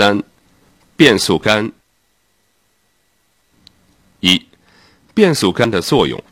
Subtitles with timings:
[0.00, 0.22] 三、
[0.96, 1.70] 变速杆。
[4.20, 4.46] 一、
[5.12, 6.24] 变速杆的作用。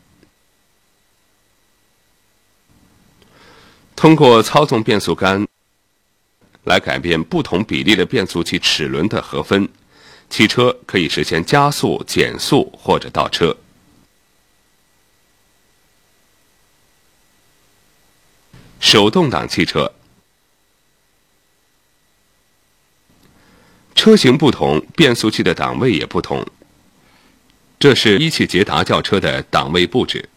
[3.95, 5.47] 通过操纵变速杆
[6.63, 9.69] 来改变不同比例的变速器齿轮的和分，
[10.31, 13.55] 汽车可以实现加速、减速或者倒车。
[18.79, 19.93] 手动挡汽车，
[23.99, 26.47] 车型不同，变速器的档位也不同。
[27.77, 30.29] 这是一汽捷达轿车的档位布置。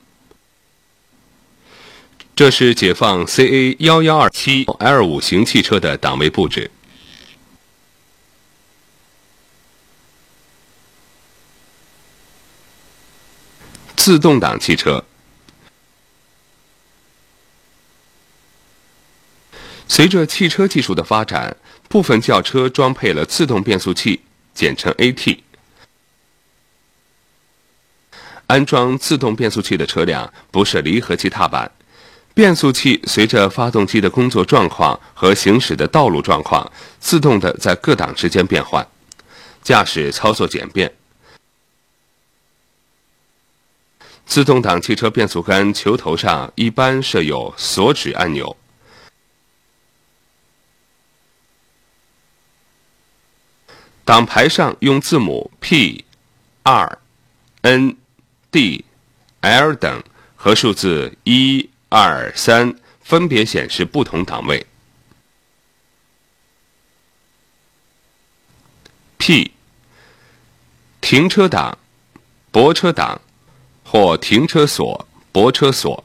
[2.35, 6.73] 这是解放 CA 幺幺二七 L 五型汽车的档位布置。
[13.95, 15.05] 自动挡汽车，
[19.95, 21.55] 随着汽车技术的发展，
[21.87, 24.23] 部分轿车装配了自动变速器，
[24.55, 25.39] 简称 AT。
[28.47, 31.71] 安装自动变速器的车辆不设离合器踏板。
[32.33, 38.89] 变速器随着发动机的工作状况和行驶的道路状况，自动的在各档之间变换，
[39.63, 40.91] 驾驶操作简便。
[44.25, 48.57] 自动挡汽车变速杆球头上一般设有锁止按钮，
[54.13, 56.05] 挡牌上用字母 P、
[56.65, 56.99] R、
[57.63, 57.97] N、
[58.51, 58.85] D、
[59.41, 60.05] L 等
[60.37, 61.71] 和数字一。
[61.89, 64.67] 二三分别显示不同档位。
[69.17, 69.51] P
[71.01, 71.79] 停车档、
[72.51, 73.19] 泊车档
[73.83, 76.05] 或停车锁、泊车锁。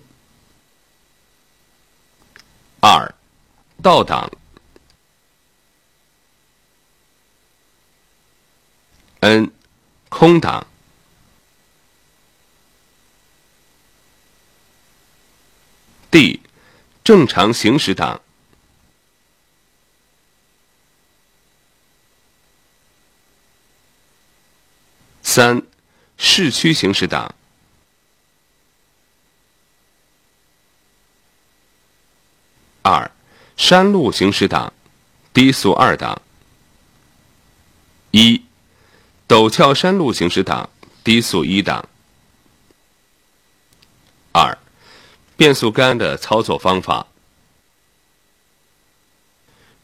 [2.80, 3.14] 二
[3.84, 4.32] 倒档。
[9.28, 9.52] N
[10.08, 10.66] 空档。
[16.10, 16.40] D，
[17.04, 18.22] 正常行驶档。
[25.22, 25.62] 三，
[26.18, 27.36] 市区行驶档。
[32.82, 33.12] 二，
[33.58, 34.72] 山路行驶档，
[35.34, 36.22] 低速二档。
[38.12, 38.47] 一，
[39.28, 40.70] 陡峭山路行驶档，
[41.04, 41.88] 低速一档。
[44.32, 44.58] 二。
[45.36, 47.06] 变速杆的操作方法：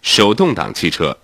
[0.02, 1.16] 手动挡汽车，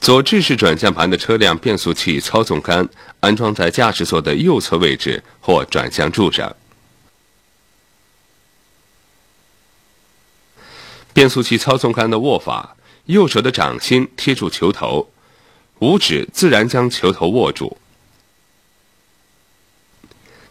[0.00, 2.88] 左置式转向盘的车辆变速器操纵杆
[3.20, 6.56] 安装在驾驶座的右侧位置或转向柱上。
[11.12, 15.08] 变速器操纵杆的握法：右手的掌心贴住球头。
[15.80, 17.76] 五指自然将球头握住。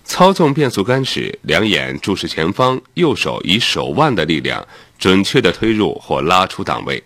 [0.03, 4.67] 操纵变速杆时，两眼注视前方，右手以手腕的力量
[4.99, 7.01] 准确的推入或拉出档位。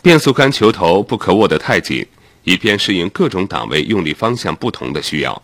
[0.00, 2.06] 变速杆球头不可握得太紧，
[2.44, 5.42] 以便适应各种档位用力方向不同的需要。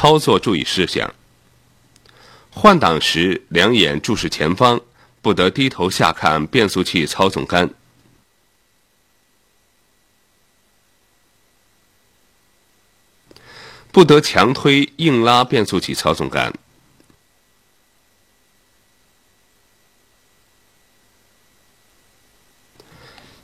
[0.00, 1.14] 操作注意事项：
[2.50, 4.80] 换挡时，两眼注视前方，
[5.20, 7.68] 不得低头下看变速器操纵杆；
[13.92, 16.50] 不得强推硬拉变速器操纵杆；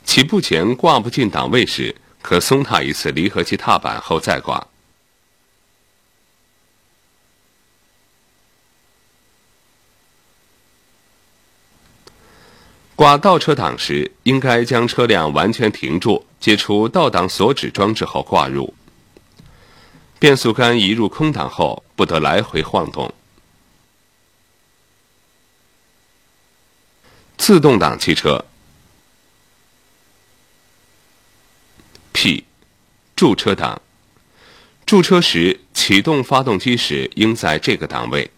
[0.03, 4.67] 起步前挂不进档位时，可松踏一次离合器踏板后再挂。
[12.97, 18.73] 挂倒车档时，应该将车辆完全停住，解除倒档锁止装置后挂入。
[20.17, 23.13] 变速杆移入空档后，不得来回晃动。
[27.37, 28.43] 自动挡汽车
[32.13, 32.45] ，P，
[33.15, 33.79] 驻车档，
[34.87, 38.31] 驻车时启动发动机时应在这个档位。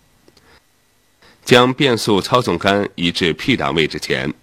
[1.45, 4.33] 将变速操纵杆移至 P 档位置前。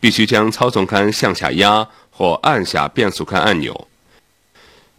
[0.00, 3.88] 必须将操纵杆向下压或按下变速杆按钮。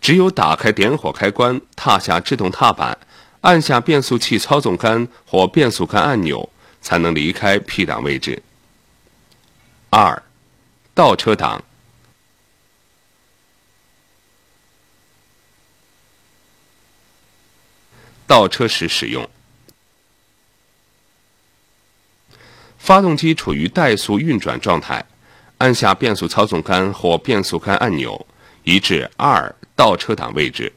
[0.02, 2.98] 只有打开点火开关、踏下制动踏板、
[3.42, 6.50] 按下变速器操纵杆或变速杆按钮，
[6.82, 8.42] 才能离开 P 档位置。
[9.90, 10.24] 二，
[10.94, 11.64] 倒车档。
[18.26, 19.28] 倒车时使用。
[22.90, 25.06] 发动机处于怠速运转状态，
[25.60, 28.26] 按下变速操纵杆或变速杆按钮，
[28.64, 30.74] 移至二倒车档位置。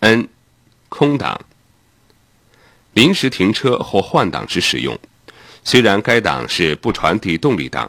[0.00, 0.28] N，
[0.88, 1.40] 空档。
[2.94, 4.98] 临时停车或换挡时使用。
[5.62, 7.88] 虽然该档是不传递动力档，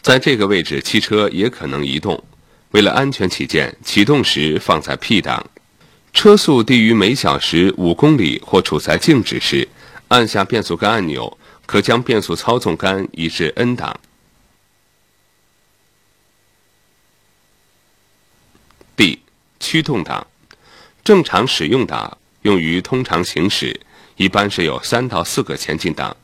[0.00, 2.24] 在这个位置汽车也可能移动。
[2.70, 5.46] 为了安全起见，启动时放在 P 档。
[6.12, 9.66] 车速低于每小时五公里或处在静止时，
[10.08, 13.98] 按下变速杆按钮，可将变速操纵杆移至 N 档。
[18.96, 19.20] D
[19.58, 20.26] 驱动档，
[21.02, 23.80] 正常使用档用于通常行驶，
[24.16, 26.14] 一般是有三到四个前进档。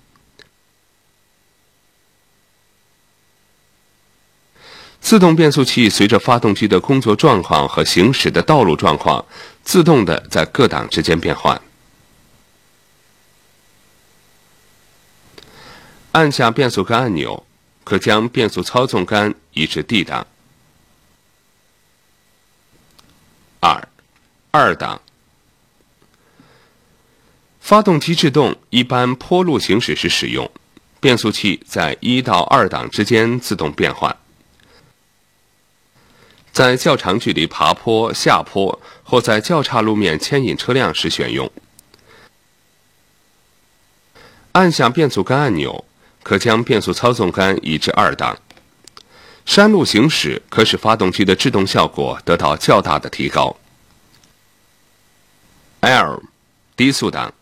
[5.07, 9.25] 自动变速器随着发动机的工作状况和行驶的道路状况，
[9.63, 11.63] 自动的在各档之间变换。
[16.11, 17.47] 按下变速杆按钮，
[17.85, 20.27] 可将变速操纵杆移至 D 档。
[23.61, 23.89] 二，
[24.51, 25.01] 二档。
[27.61, 30.51] 发动机制动一般坡路行驶时使用，
[30.99, 34.17] 变速器在一到二档之间自动变换。
[36.57, 41.53] 在较长距离爬坡、下坡或在较差路面牵引车辆时选用。
[44.53, 45.85] 按下变速杆按钮，
[46.23, 48.39] 可将变速操纵杆移至二档。
[49.45, 53.55] 山路行驶可使发动机的制动效果得到较大的提高。
[55.81, 56.23] L，
[56.75, 57.35] 低速档，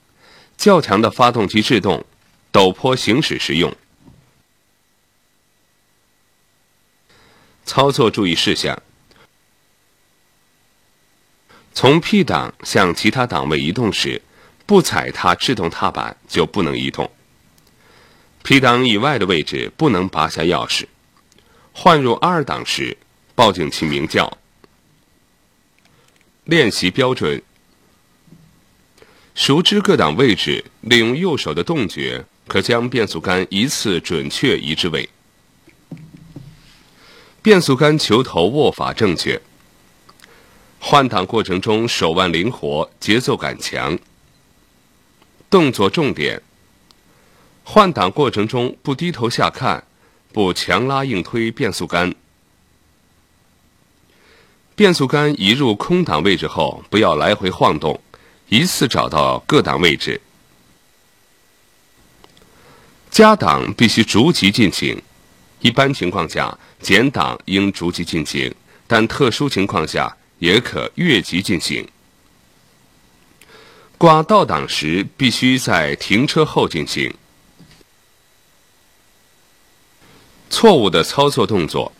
[0.56, 2.04] 较强的发动机制动，
[2.52, 3.72] 陡坡行驶时用。
[7.64, 8.76] 操作注意事项。
[11.74, 14.22] 从 P 档向其他档位移动时，
[14.64, 17.10] 不踩踏制动踏板就不能移动。
[18.44, 20.84] P 档以外的位置不能拔下钥匙。
[21.72, 22.96] 换入 R 档时，
[23.34, 24.38] 报警器鸣叫。
[26.44, 27.42] 练习标准：
[29.34, 35.08] 熟知各档位置，利用右手的动觉，可将变速杆一次准确移至位。
[37.42, 39.42] 变速杆球头握法正确。
[40.86, 43.98] 换挡过程中手腕灵活，节奏感强。
[45.48, 46.42] 动作重点：
[47.64, 49.82] 换挡过程中不低头下看，
[50.30, 52.14] 不强拉硬推变速杆。
[54.74, 57.98] 变速杆移入空档位置后，不要来回晃动，
[58.50, 60.20] 一次找到各档位置。
[63.10, 65.00] 加档必须逐级进行，
[65.60, 68.54] 一般情况下减档应逐级进行，
[68.86, 70.14] 但特殊情况下。
[70.38, 71.88] 也可越级进行。
[73.96, 77.14] 挂倒档时必须在停车后进行。
[80.50, 81.92] 错误的操作动作：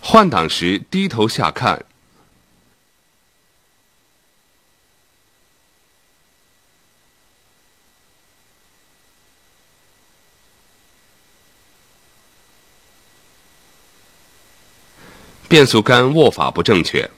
[0.00, 1.84] 换挡时低头下看。
[15.50, 17.10] 变速杆握法不正确，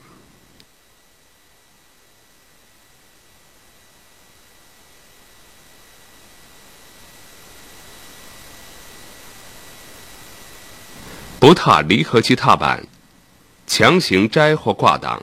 [11.38, 12.86] 不踏离合器踏板，
[13.66, 15.22] 强行摘或挂挡，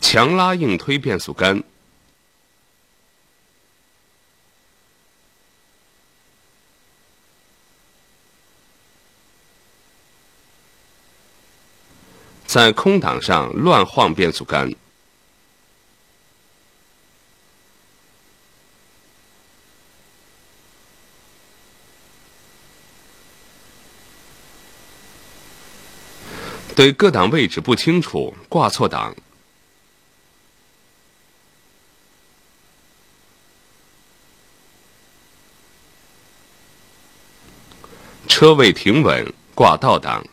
[0.00, 1.64] 强拉硬推变速杆。
[12.52, 14.74] 在空档上乱晃变速杆，
[26.74, 29.14] 对各档位置不清楚，挂错档，
[38.26, 40.26] 车位停稳，挂倒档。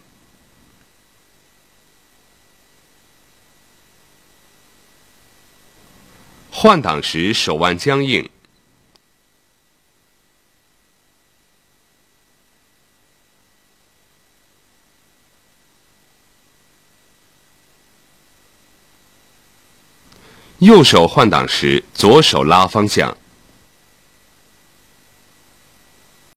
[6.59, 8.27] 换挡时手腕僵硬。
[20.57, 23.15] 右手换挡时左手拉方向。